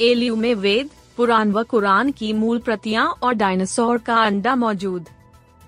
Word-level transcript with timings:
LU 0.00 0.36
में 0.36 0.54
वेद, 0.56 0.88
पुराण 1.16 1.50
व 1.52 1.62
कुरान 1.62 2.10
की 2.10 2.32
मूल 2.32 2.58
प्रतियाँ 2.58 3.06
और 3.22 3.34
डायनासोर 3.34 3.98
का 3.98 4.16
अंडा 4.16 4.54
मौजूद। 4.56 5.08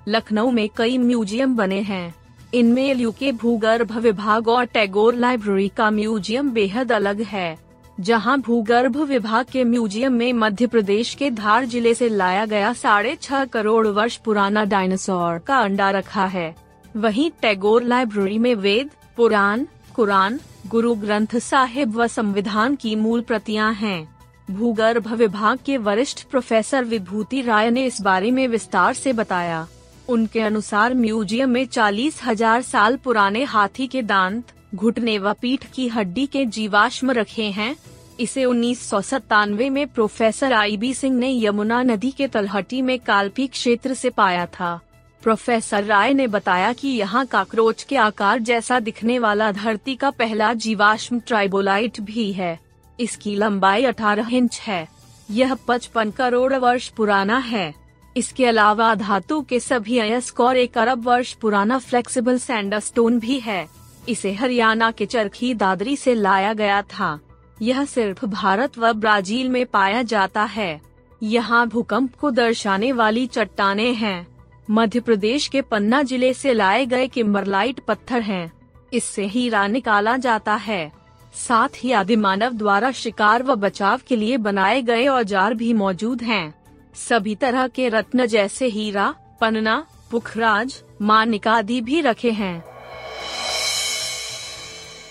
लखनऊ 0.06 0.50
में 0.50 0.68
कई 0.76 0.96
म्यूज़ियम 0.98 1.56
बने 1.56 1.80
हैं। 1.82 2.14
इनमें 2.54 2.82
एलयू 2.84 3.10
के 3.12 3.30
भूगर्भ 3.34 3.92
विभाग 3.98 4.48
और 4.48 4.64
टैगोर 4.64 5.14
लाइब्रेरी 5.14 5.68
का 5.68 5.90
म्यूज़ियम 5.90 6.50
बेहद 6.50 6.92
अलग 6.92 7.20
है, 7.22 7.58
जहाँ 7.98 8.38
भूगर्भ 8.40 8.96
विभाग 9.00 9.46
के 9.52 9.64
म्यूज़ियम 9.64 10.12
में 10.12 10.32
मध्य 10.34 10.66
प्रदेश 10.66 11.14
के 11.14 11.30
धार 11.32 11.64
ज़िले 11.66 11.94
से 11.94 12.08
लाया 12.08 12.44
गया 12.46 12.72
साढ़े 12.74 13.14
छह 13.22 13.44
करोड़ 13.44 13.86
वर्ष 13.88 14.16
पुराना 14.16 14.64
डायनासोर 14.64 15.38
का 15.38 15.58
अंडा 15.58 15.90
रखा 15.90 16.24
है। 16.26 16.54
वहीं 16.96 17.30
टैगोर 17.42 17.82
लाइब्रेरी 17.84 18.38
में 18.38 18.54
वेद, 18.56 18.90
पुराण, 19.16 19.64
कुरान, 19.94 20.38
गुरु 20.66 20.94
ग्रंथ 20.96 21.38
साहिब 21.40 21.96
व 21.96 22.06
संविधान 22.08 22.74
की 22.74 22.94
मूल 22.96 23.20
प्रतियाँ 23.20 23.72
हैं। 23.74 24.15
भूगर्भ 24.48 25.12
विभाग 25.12 25.58
के 25.66 25.76
वरिष्ठ 25.76 26.22
प्रोफेसर 26.24 26.84
विभूति 26.84 27.40
राय 27.42 27.70
ने 27.70 27.84
इस 27.86 28.00
बारे 28.00 28.30
में 28.30 28.46
विस्तार 28.48 28.92
से 28.94 29.12
बताया। 29.12 29.66
उनके 30.08 30.40
अनुसार 30.40 30.94
म्यूज़ियम 30.94 31.50
में 31.50 31.64
चालीस 31.66 32.20
हज़ार 32.24 32.62
साल 32.62 32.96
पुराने 32.96 33.42
हाथी 33.44 33.86
के 33.86 34.02
दांत, 34.02 34.52
घुटने 34.74 35.18
व 35.18 35.32
पीठ 35.32 35.64
की 35.66 35.88
हड्डी 35.88 36.26
के 36.26 36.44
जीवाश्म 36.46 37.10
रखे 37.10 37.50
हैं। 37.50 37.74
इसे 38.20 38.44
उन्नीस 38.44 38.88
सौ 38.88 39.00
सत्तानवे 39.00 39.70
में 39.70 39.86
प्रोफेसर 39.88 40.52
आई 40.52 40.76
बी 40.76 40.92
सिंह 40.94 41.16
ने 41.16 41.30
यमुना 41.36 41.82
नदी 41.82 42.10
के 42.10 42.26
तलहटी 42.26 42.82
में 42.82 42.98
काल्पी 42.98 43.46
क्षेत्र 43.46 43.94
से 43.94 44.10
पाया 44.10 44.46
था। 44.46 44.80
प्रोफेसर 45.22 45.84
राय 45.84 46.14
ने 46.14 46.26
बताया 46.26 46.72
कि 46.72 46.88
यहाँ 46.88 47.24
काकरोच 47.26 47.82
के 47.82 47.96
आकार 47.96 48.38
जैसा 48.38 48.78
दिखने 48.80 49.18
वाला 49.18 49.50
धरती 49.52 49.94
का 49.96 50.10
पहला 50.10 50.52
जीवाश्म 50.54 51.18
ट्राइबोलाइट 51.18 52.00
भी 52.00 52.30
है। 52.32 52.58
इसकी 53.00 53.36
लंबाई 53.36 53.84
18 53.84 54.32
इंच 54.32 54.60
है। 54.60 54.88
यह 55.30 55.54
55 55.54 56.10
करोड़ 56.10 56.54
वर्ष 56.54 56.88
पुराना 56.88 57.38
है। 57.38 57.74
इसके 58.16 58.46
अलावा 58.46 58.94
धातु 58.94 59.42
के 59.42 59.60
सभी 59.60 59.98
अयस्क 59.98 60.40
और 60.40 60.56
एक 60.56 60.78
अरब 60.78 61.04
वर्ष 61.04 61.32
पुराना 61.32 61.78
फ्लेक्सिबल 61.78 62.38
सैंडस्टोन 62.38 63.18
भी 63.18 63.38
है। 63.40 63.68
इसे 64.08 64.32
हरियाणा 64.32 64.90
के 64.90 65.06
चरखी 65.06 65.54
दादरी 65.54 65.96
से 65.96 66.14
लाया 66.14 66.52
गया 66.52 66.82
था। 66.82 67.20
यह 67.62 67.84
सिर्फ़ 67.84 68.26
भारत 68.26 68.78
व 68.78 68.92
ब्राज़ील 68.92 69.48
में 69.48 69.66
पाया 69.66 70.02
जाता 70.02 70.44
है। 70.44 70.80
यहाँ 71.22 71.68
भूकंप 71.68 72.14
को 72.14 72.30
दर्शाने 72.30 72.92
वाली 72.92 73.26
चट्टाने 73.26 73.92
हैं। 73.92 74.26
मध्य 74.70 75.00
प्रदेश 75.00 75.48
के 75.48 75.62
पन्ना 75.62 76.02
ज़िले 76.02 76.34
से 76.34 76.52
लाए 76.52 76.86
गए 76.86 77.08
किम्बरलाइट 77.08 77.80
पत्थर 77.80 78.20
हैं। 78.20 78.52
इससे 78.92 79.26
हीरा 79.26 79.66
निकाला 79.66 80.16
जाता 80.16 80.54
है। 80.54 80.92
साथ 81.36 81.82
ही 81.84 81.92
आदि 81.92 82.16
मानव 82.16 82.52
द्वारा 82.52 82.90
शिकार 82.92 83.42
व 83.42 83.54
बचाव 83.56 84.00
के 84.08 84.16
लिए 84.16 84.36
बनाए 84.38 84.82
गए 84.82 85.06
औज़ार 85.06 85.54
भी 85.54 85.72
मौजूद 85.72 86.22
हैं। 86.22 86.54
सभी 86.98 87.34
तरह 87.34 87.66
के 87.68 87.88
रत्न 87.88 88.26
जैसे 88.26 88.66
हीरा, 88.66 89.14
पन्ना, 89.40 89.84
पुखराज, 90.10 90.82
मानिक 91.02 91.48
आदि 91.48 91.80
भी 91.80 92.00
रखे 92.00 92.30
हैं। 92.30 92.64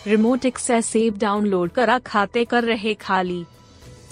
रिमोट 0.08 0.46
एक्सेस 0.46 0.86
सेव 0.86 1.18
डाउनलोड 1.18 1.72
करा 1.72 2.00
खाते 2.00 2.46
कर 2.46 2.64
रहे 2.64 2.94
खाली। 2.94 3.46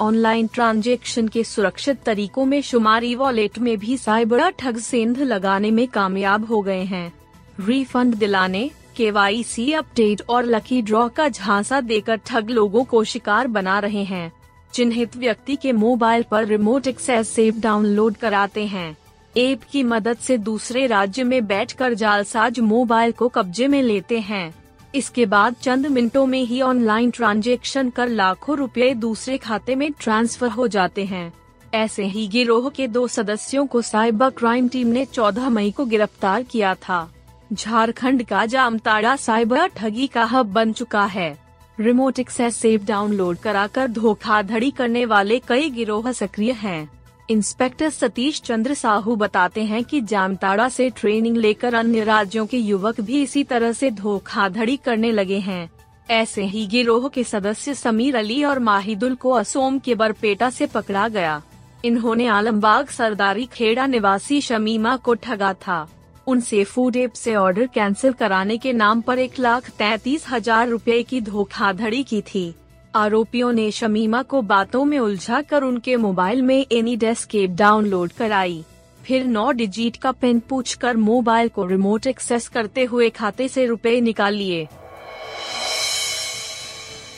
ऑनलाइन 0.01 0.47
ट्रांजेक्शन 0.47 1.27
के 1.27 1.43
सुरक्षित 1.43 2.01
तरीकों 2.03 2.45
में 2.45 2.61
शुमारी 2.61 3.13
वॉलेट 3.15 3.59
में 3.59 3.77
भी 3.77 3.97
साइबर 3.97 4.49
ठग 4.49 4.77
सेंध 4.77 5.19
लगाने 5.19 5.71
में 5.71 5.87
कामयाब 5.87 6.45
हो 6.45 6.61
गए 6.61 6.83
हैं। 6.83 7.11
रिफंड 7.59 8.15
दिलाने 8.15 8.69
के 8.99 9.73
अपडेट 9.73 10.21
और 10.29 10.45
लकी 10.45 10.81
ड्रॉ 10.81 11.07
का 11.09 11.29
झांसा 11.29 11.81
देकर 11.81 12.15
ठग 12.15 12.49
लोगों 12.49 12.83
को 12.83 13.03
शिकार 13.03 13.47
बना 13.47 13.79
रहे 13.79 14.03
हैं। 14.03 14.31
चिन्हित 14.73 15.17
व्यक्ति 15.17 15.55
के 15.55 15.71
मोबाइल 15.71 16.23
पर 16.31 16.45
रिमोट 16.45 16.87
एक्सेस 16.87 17.29
सेव 17.29 17.59
डाउनलोड 17.59 18.15
कराते 18.15 18.65
हैं। 18.65 18.97
ऐप 19.37 19.63
की 19.71 19.83
मदद 19.83 20.17
से 20.17 20.37
दूसरे 20.37 20.87
राज्य 20.87 21.23
में 21.23 21.45
बैठकर 21.47 21.93
जालसाज 21.93 22.59
मोबाइल 22.59 23.11
को 23.11 23.27
कब्जे 23.27 23.67
में 23.67 23.81
लेते 23.81 24.19
हैं। 24.19 24.53
इसके 24.95 25.25
बाद 25.25 25.55
चंद 25.61 25.87
मिनटों 25.87 26.25
में 26.25 26.43
ही 26.43 26.61
ऑनलाइन 26.61 27.11
ट्रांजेक्शन 27.11 27.89
कर 27.89 28.07
लाखों 28.07 28.57
रुपए 28.57 28.93
दूसरे 28.93 29.37
खाते 29.37 29.75
में 29.75 29.91
ट्रांसफ़र 29.91 30.49
हो 30.49 30.67
जाते 30.67 31.05
हैं। 31.05 31.33
ऐसे 31.73 32.03
ही 32.03 32.27
गिरोह 32.27 32.69
के 32.69 32.87
दो 32.87 33.07
सदस्यों 33.07 33.65
को 33.67 33.81
साइबर 33.81 34.29
क्राइम 34.29 34.67
टीम 34.67 34.87
ने 34.87 35.05
14 35.05 35.49
मई 35.49 35.71
को 35.71 35.85
गिरफ़्तार 35.85 36.43
किया 36.43 36.75
था। 36.75 37.13
झारखंड 37.53 38.23
का 38.23 38.45
जामताड़ा 38.45 39.15
साइबर 39.15 39.67
ठगी 39.67 40.07
का 40.07 40.23
हब 40.23 40.51
बन 40.53 40.73
चुका 40.73 41.03
है। 41.05 41.37
रिमोट 41.79 42.19
एक्सेस 42.19 42.55
सेव 42.55 42.85
डाउनलोड 42.85 43.37
कराकर 43.37 43.87
धोखाधड़ी 43.87 44.71
करने 44.71 45.05
वाले 45.05 45.39
कई 45.39 45.69
गिरोह 45.69 46.11
सक्रिय 46.11 46.51
हैं। 46.51 46.89
इंस्पेक्टर 47.29 47.89
सतीश 47.89 48.41
चंद्र 48.41 48.73
साहू 48.73 49.15
बताते 49.15 49.63
हैं 49.63 49.83
कि 49.83 50.01
जामताड़ा 50.01 50.67
से 50.69 50.89
ट्रेनिंग 50.89 51.37
लेकर 51.37 51.73
अन्य 51.73 52.03
राज्यों 52.03 52.45
के 52.45 52.57
युवक 52.57 53.01
भी 53.01 53.21
इसी 53.23 53.43
तरह 53.43 53.71
से 53.71 53.91
धोखाधड़ी 53.91 54.77
करने 54.77 55.11
लगे 55.11 55.37
हैं। 55.37 55.69
ऐसे 56.09 56.43
ही 56.43 56.65
गिरोह 56.67 57.07
के 57.07 57.23
सदस्य 57.23 57.73
समीर 57.73 58.15
अली 58.15 58.43
और 58.43 58.59
माहिदुल 58.59 59.15
को 59.15 59.31
असोम 59.31 59.79
के 59.79 59.95
बरपेटा 59.95 60.49
से 60.49 60.65
पकड़ा 60.65 61.07
गया। 61.07 61.41
इन्होंने 61.85 62.27
आलमबाग 62.27 62.87
सरदारी 62.87 63.45
खेड़ा 63.45 63.85
निवासी 63.85 64.41
शमीमा 64.41 64.95
को 64.97 65.13
ठगा 65.13 65.53
था। 65.53 65.87
उनसे 66.27 66.63
फ़ूड 66.63 66.95
एप 66.95 67.13
से 67.13 67.35
ऑर्डर 67.35 67.67
कैंसिल 67.67 68.13
कराने 68.13 68.57
के 68.57 68.73
नाम 68.73 69.01
पर 69.01 69.19
एक 69.19 69.39
लाख 69.39 69.69
तैतीस 69.69 70.25
हज़ार 70.29 70.67
रूपए 70.69 71.01
की 71.03 71.21
धोखाधड़ी 71.21 72.03
की 72.03 72.21
थी। 72.23 72.53
आरोपियों 72.95 73.51
ने 73.51 73.69
शमीमा 73.71 74.21
को 74.23 74.41
बातों 74.43 74.83
में 74.85 74.97
उलझा 74.99 75.41
कर 75.41 75.63
उनके 75.63 75.95
मोबाइल 75.97 76.41
में 76.41 76.65
एनी 76.71 76.95
डेस्क 76.95 77.35
एप 77.35 77.49
डाउनलोड 77.51 78.11
कराई। 78.11 78.63
फिर 79.01 79.25
नौ 79.25 79.51
डिजिट 79.51 79.97
का 79.97 80.11
पिन 80.11 80.39
पूछकर 80.39 80.97
मोबाइल 80.97 81.49
को 81.49 81.65
रिमोट 81.65 82.07
एक्सेस 82.07 82.47
करते 82.47 82.83
हुए 82.83 83.09
खाते 83.09 83.47
से 83.47 83.65
रुपए 83.65 83.99
निकाल 84.01 84.33
लिए। 84.33 84.67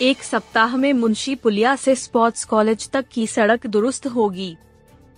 एक 0.01 0.23
सप्ताह 0.23 0.75
में 0.77 0.91
मुंशी 0.93 1.35
पुलिया 1.35 1.75
से 1.75 1.95
स्पोर्ट्स 1.95 2.43
कॉलेज 2.45 2.89
तक 2.89 3.05
की 3.11 3.27
सड़क 3.27 3.67
दुरुस्त 3.67 4.07
होगी। 4.07 4.55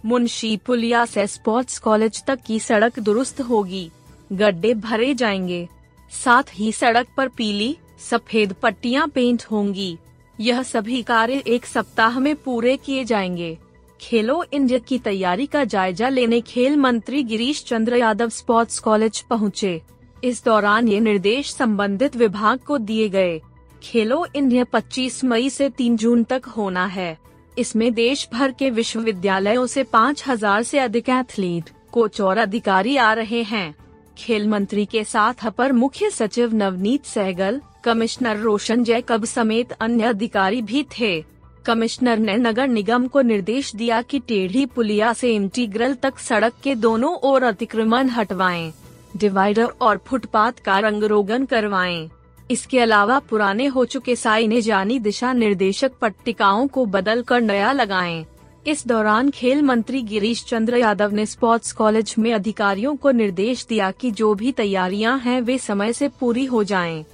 मुंशी 0.06 0.58
पुलिया 0.58 1.06
से 1.06 1.28
स्पोर्ट्स 1.28 1.80
कॉलेज 1.80 2.24
तक 2.26 2.40
की 2.46 2.60
सड़क 2.60 3.00
दुरुस्त 3.00 3.42
होगी। 3.42 3.92
गड्ढे 4.34 4.74
भरे 4.74 5.14
जाएँगे। 5.14 5.68
साथ 6.12 6.44
ही 6.54 6.72
सड़क 6.72 7.08
पर 7.18 7.28
पीली, 7.28 7.78
सफ़ेद 8.10 8.54
पट्टियाँ 8.54 9.08
पेंट 9.08 9.44
होंगी। 9.52 9.98
यह 10.40 10.64
सभी 10.64 11.02
कार्य 11.04 11.44
एक 11.48 11.66
सप्ताह 11.66 12.20
में 12.20 12.36
पूरे 12.36 12.78
किए 12.78 13.04
जाएँगे। 13.04 13.58
खेलो 14.02 14.46
इंडिया 14.54 14.80
की 14.80 15.00
तैयारी 15.00 15.46
का 15.46 15.64
जायजा 15.64 16.10
लेने 16.10 16.42
खेल 16.42 16.78
मंत्री 16.78 17.24
गिरीश 17.24 17.64
चंद्र 17.64 17.96
यादव 17.96 18.30
स्पोर्ट्स 18.30 18.80
कॉलेज 18.80 19.22
पहुँचे। 19.22 19.82
इस 20.24 20.46
दौरान 20.46 20.88
ये 20.88 21.00
निर्देश 21.00 21.54
संबंधित 21.54 22.16
विभाग 22.16 22.60
को 22.60 22.78
दिए 22.78 23.10
गए। 23.10 23.42
खेलो 23.84 24.26
इंडिया 24.36 24.64
25 24.64 25.24
मई 25.24 25.50
से 25.50 25.70
3 25.70 25.98
जून 25.98 26.24
तक 26.24 26.46
होना 26.46 26.86
है। 26.86 27.18
इसमें 27.58 27.94
देश 27.94 28.28
भर 28.34 28.52
के 28.52 28.70
विश्वविद्यालयों 28.70 29.66
से 29.68 29.84
5000 29.94 30.64
से 30.64 30.80
अधिक 30.80 31.10
एथलीट 31.10 31.70
कोच 31.92 32.22
और 32.22 32.38
अधिकारी 32.38 32.98
आ 32.98 33.12
रहे 33.14 33.42
हैं 33.44 33.74
खेल 34.18 34.48
मंत्री 34.48 34.86
के 34.86 35.04
साथ 35.04 35.46
अपर 35.46 35.72
मुख्य 35.72 36.10
सचिव 36.10 36.54
नवनीत 36.56 37.06
सहगल 37.06 37.62
कमिश्नर 37.84 38.38
रोशन 38.38 38.84
जैकब 38.84 39.26
समेत 39.26 39.72
अन्य 39.72 40.04
अधिकारी 40.04 40.62
भी 40.62 40.84
थे 41.00 41.24
कमिश्नर 41.66 42.20
ने 42.20 42.36
नगर 42.38 42.68
निगम 42.68 43.08
को 43.08 43.22
निर्देश 43.22 43.76
दिया 43.76 44.02
कि 44.02 44.20
टेढ़ी 44.20 44.66
पुलिया 44.66 45.14
से 45.14 45.34
इंटीग्रल 45.36 45.94
तक 45.94 46.20
सड़क 46.20 46.54
के 46.64 46.76
दोनों 46.76 47.14
ओर 47.30 47.44
अतिक्रमण 47.44 48.10
हटवाएँ, 48.10 48.72
डिवाइडर 49.18 49.74
और 49.82 49.98
फुटपाथ 50.08 50.64
का 50.66 50.78
रंग 50.80 51.04
रोगन 51.04 51.46
करवाएँ। 51.46 52.10
इसके 52.50 52.80
अलावा 52.80 53.20
पुराने 53.20 53.66
हो 53.66 53.86
चुके 53.86 54.16
साई 54.16 54.48
ने 54.48 54.62
जानी 54.62 55.00
दिशा 55.00 55.34
निर्देशक 55.34 55.92
पट्टिकाओं 56.02 56.68
को 56.68 56.86
बदल 56.86 57.22
कर 57.22 57.42
नया 57.42 57.72
लगाएँ। 57.72 58.26
इस 58.68 58.88
दौरान 58.88 59.30
खेल 59.30 59.62
मंत्री 59.62 60.02
गिरीश 60.02 60.44
चंद्र 60.46 60.78
यादव 60.78 61.12
ने 61.12 61.26
स्पोर्ट्स 61.26 61.72
कॉलेज 61.72 62.16
में 62.20 62.34
अधिकारियों 62.34 62.96
को 62.96 63.12
निर्देश 63.12 63.66
दिया 63.66 63.92
कि 63.92 64.12
जो 64.12 64.34
भी 64.34 64.52
तैयारियाँ 64.52 65.18
हैं 65.20 65.42
वे 65.42 65.58
समय 65.58 65.94
से 65.94 66.08
पूरी 66.20 66.46
हो 66.46 66.64
जाएँ। 66.64 67.06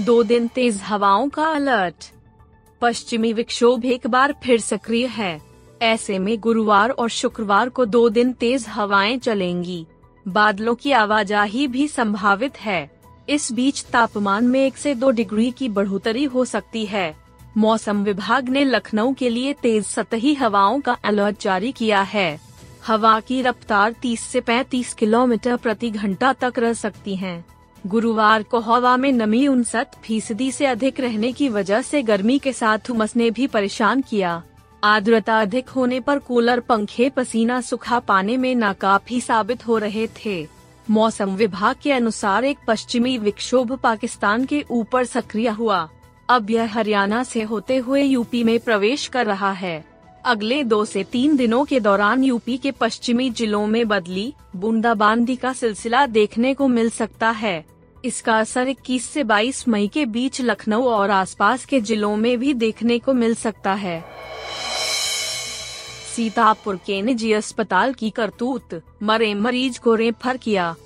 दो 0.00 0.22
दिन 0.22 0.48
तेज 0.48 0.80
हवाओं 0.84 1.28
का 1.28 1.44
अलर्ट 1.44 2.12
पश्चिमी 2.82 3.32
विक्षोभ 3.32 3.84
एक 3.84 4.06
बार 4.06 4.34
फिर 4.44 4.60
सक्रिय 4.60 5.06
है 5.06 5.40
ऐसे 5.82 6.18
में 6.18 6.38
गुरुवार 6.40 6.90
और 6.90 7.08
शुक्रवार 7.08 7.68
को 7.68 7.84
दो 7.84 8.08
दिन 8.08 8.32
तेज 8.32 8.66
हवाएँ 8.68 9.18
चलेंगी 9.18 9.86
बादलों 10.28 10.74
की 10.74 10.92
आवाजाही 10.92 11.66
भी 11.66 11.88
संभावित 11.88 12.60
है। 12.60 12.90
इस 13.28 13.52
बीच 13.52 13.84
तापमान 13.84 14.44
में 14.44 14.66
एक 14.66 14.76
से 14.76 14.94
दो 14.94 15.10
डिग्री 15.10 15.50
की 15.50 15.68
बढ़ोतरी 15.68 16.24
हो 16.24 16.44
सकती 16.44 16.86
है। 16.86 17.16
मौसम 17.56 18.02
विभाग 18.02 18.48
ने 18.48 18.64
लखनऊ 18.64 19.14
के 19.14 19.28
लिए 19.28 19.52
तेज 19.52 19.84
सतही 19.84 20.34
हवाओं 20.34 20.80
का 20.80 20.92
अलर्ट 20.92 21.40
जारी 21.40 21.72
किया 21.72 22.00
है। 22.00 22.40
हवा 22.86 23.20
की 23.20 23.42
रफ्तार 23.42 23.92
30 23.92 24.20
से 24.20 24.40
35 24.40 24.94
किलोमीटर 24.94 25.56
प्रति 25.56 25.90
घंटा 25.90 26.32
तक 26.32 26.52
रह 26.58 26.72
सकती 26.72 27.16
है। 27.16 27.44
गुरुवार 27.86 28.42
को 28.42 28.60
हवा 28.60 28.96
में 28.96 29.12
नमी 29.12 29.46
उनसठ 29.46 29.86
फ़ीसदी 30.04 30.52
से 30.52 30.66
अधिक 30.66 31.00
रहने 31.00 31.32
की 31.32 31.48
वजह 31.48 31.82
से 31.82 32.02
गर्मी 32.02 32.38
के 32.38 32.52
साथ 32.52 32.90
उमस 32.90 33.16
ने 33.16 33.30
भी 33.30 33.46
परेशान 33.46 34.00
किया। 34.00 34.42
आर्द्रता 34.84 35.40
अधिक 35.40 35.68
होने 35.68 36.00
पर 36.00 36.18
कूलर 36.18 36.60
पंखे 36.60 37.10
पसीना 37.10 37.60
सुखा 37.60 37.98
पाने 37.98 38.36
में 38.36 38.54
नाकाफी 38.54 39.20
साबित 39.20 39.66
हो 39.66 39.78
रहे 39.78 40.06
थे। 40.06 40.46
मौसम 40.90 41.30
विभाग 41.30 41.76
के 41.82 41.92
अनुसार 41.92 42.44
एक 42.44 42.58
पश्चिमी 42.68 43.18
विक्षोभ 43.18 43.72
पाकिस्तान 43.72 44.44
के 44.44 44.64
ऊपर 44.70 45.04
सक्रिय 45.04 45.48
हुआ। 45.48 45.88
अब 46.28 46.50
यह 46.50 46.72
हरियाणा 46.72 47.22
से 47.22 47.42
होते 47.42 47.76
हुए 47.76 48.02
यूपी 48.02 48.44
में 48.44 48.58
प्रवेश 48.60 49.06
कर 49.06 49.26
रहा 49.26 49.52
है। 49.52 49.84
अगले 50.24 50.64
दो 50.64 50.84
से 50.84 51.04
तीन 51.04 51.36
दिनों 51.36 51.64
के 51.64 51.80
दौरान 51.80 52.24
यूपी 52.24 52.56
के 52.56 52.70
पश्चिमी 52.70 53.30
जिलों 53.30 53.66
में 53.66 53.88
बदली 53.88 54.32
बूंदाबांदी 54.56 55.36
का 55.36 55.52
सिलसिला 55.52 56.06
देखने 56.06 56.54
को 56.54 56.68
मिल 56.68 56.90
सकता 56.90 57.30
है। 57.30 57.64
इसका 58.04 58.38
असर 58.38 58.68
21 58.68 59.04
से 59.04 59.24
22 59.24 59.68
मई 59.68 59.88
के 59.88 60.06
बीच 60.06 60.40
लखनऊ 60.40 60.84
और 60.84 61.10
आसपास 61.10 61.64
के 61.64 61.80
जिलों 61.80 62.16
में 62.16 62.38
भी 62.38 62.54
देखने 62.54 62.98
को 62.98 63.12
मिल 63.12 63.34
सकता 63.34 63.72
है। 63.72 64.04
सीतापुर 66.18 66.76
के 66.76 67.02
निजी 67.02 67.32
अस्पताल 67.32 67.92
की 67.92 68.10
करतूत, 68.10 68.82
मरे 69.02 69.34
मरीज़ 69.34 69.80
को 69.80 69.94
रेफर 69.94 70.36
किया। 70.36 70.76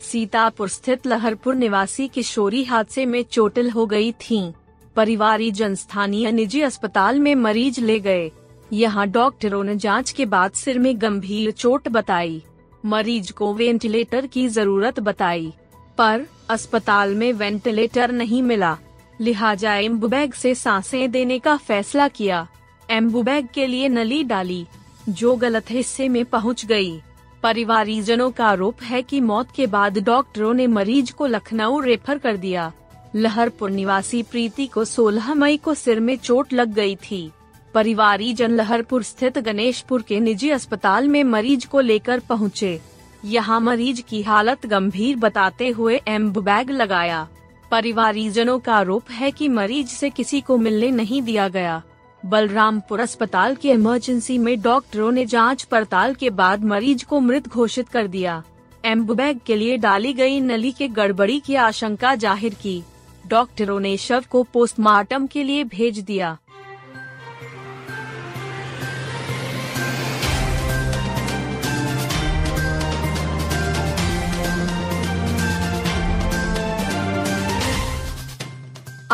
सीतापुर 0.00 0.68
स्थित 0.68 1.06
लहरपुर 1.06 1.54
निवासी 1.54 2.08
किशोरी 2.08 2.64
हादसे 2.64 3.06
में 3.06 3.22
चोटिल 3.22 3.70
हो 3.70 3.86
गई 3.86 4.12
थी। 4.12 4.52
परिवारी 4.96 5.50
जन 5.50 5.74
स्थानीय 5.74 6.32
निजी 6.32 6.60
अस्पताल 6.60 7.20
में 7.20 7.34
मरीज़ 7.34 7.80
ले 7.80 8.00
गए। 8.00 8.30
यहाँ 8.72 9.08
डॉक्टरों 9.08 9.64
ने 9.64 9.76
जाँच 9.76 10.10
के 10.10 10.26
बाद 10.26 10.50
सिर 10.50 10.78
में 10.78 11.02
गंभीर 11.02 11.50
चोट 11.50 11.88
बताई। 11.88 12.42
मरीज़ 12.86 13.32
को 13.32 13.54
वेंटिलेटर 13.54 14.26
की 14.26 14.48
ज़रूरत 14.48 15.00
बताई। 15.00 15.52
पर, 15.98 16.26
अस्पताल 16.50 17.14
में 17.14 17.32
वेंटिलेटर 17.32 18.12
नहीं 18.12 18.42
मिला। 18.42 18.78
लिहाजा 19.20 19.74
एम्बुबैग 19.74 20.32
से 20.32 20.54
साँसें 20.54 21.10
देने 21.10 21.38
का 21.38 21.56
फैसला 21.56 22.08
किया। 22.08 22.48
एम्बुबैग 22.90 23.48
के 23.54 23.66
लिए 23.66 23.88
नली 23.88 24.22
डाली, 24.24 24.66
जो 25.08 25.34
गलत 25.36 25.70
हिस्से 25.70 26.08
में 26.08 26.24
पहुँच 26.24 26.64
गई। 26.66 27.00
परिवारीजनों 27.42 28.30
का 28.30 28.46
आरोप 28.46 28.82
है 28.82 29.02
कि 29.02 29.20
मौत 29.20 29.50
के 29.50 29.66
बाद 29.66 29.98
डॉक्टरों 29.98 30.52
ने 30.54 30.66
मरीज़ 30.66 31.12
को 31.12 31.26
लखनऊ 31.26 31.80
रेफर 31.80 32.18
कर 32.18 32.36
दिया 32.36 32.72
लहरपुर 33.14 33.70
निवासी 33.70 34.22
प्रीति 34.22 34.66
को 34.66 34.84
16 34.84 35.34
मई 35.34 35.56
को 35.56 35.74
सिर 35.74 36.00
में 36.00 36.16
चोट 36.16 36.52
लग 36.52 36.72
गई 36.74 36.96
थी 37.02 37.30
परिवारीजन 37.74 38.50
लहरपुर 38.50 39.02
स्थित 39.02 39.38
गणेशपुर 39.38 40.02
के 40.02 40.20
निजी 40.20 40.50
अस्पताल 40.50 41.08
में 41.08 41.22
मरीज़ 41.24 41.66
को 41.66 41.80
लेकर 41.80 42.20
पहुँचे। 42.20 42.80
यहाँ 43.24 43.60
मरीज़ 43.60 44.02
की 44.02 44.22
हालत 44.22 44.66
गंभीर 44.66 45.16
बताते 45.16 45.68
हुए 45.68 46.00
एम्बुबैग 46.08 46.70
लगाया 46.70 47.26
परिवारीजनों 47.70 48.58
का 48.58 48.74
आरोप 48.74 49.10
है 49.10 49.30
कि 49.30 49.48
मरीज़ 49.48 49.88
से 49.88 50.10
किसी 50.10 50.40
को 50.40 50.56
मिलने 50.56 50.90
नहीं 50.90 51.22
दिया 51.22 51.48
गया 51.48 51.82
बलरामपुर 52.22 53.00
अस्पताल 53.00 53.54
के 53.54 53.70
इमरजेंसी 53.70 54.36
में 54.38 54.60
डॉक्टरों 54.60 55.10
ने 55.12 55.24
जाँच 55.26 55.62
पड़ताल 55.62 56.14
के 56.14 56.30
बाद 56.30 56.64
मरीज़ 56.64 57.04
को 57.04 57.20
मृत 57.20 57.48
घोषित 57.48 57.88
कर 57.88 58.06
दिया। 58.06 58.42
एम्बुबैग 58.84 59.40
के 59.46 59.56
लिए 59.56 59.76
डाली 59.76 60.12
गई 60.12 60.40
नली 60.40 60.72
के 60.72 60.88
गड़बड़ी 60.88 61.38
की 61.40 61.54
आशंका 61.54 62.14
ज़ाहिर 62.14 62.54
की। 62.54 62.82
डॉक्टरों 63.26 63.78
ने 63.80 63.96
शव 63.96 64.24
को 64.30 64.42
पोस्टमार्टम 64.42 65.26
के 65.26 65.42
लिए 65.42 65.64
भेज 65.64 65.98
दिया। 65.98 66.36